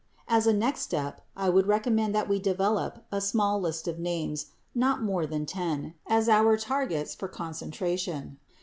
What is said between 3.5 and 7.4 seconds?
list of names— not more than ten— as our targets for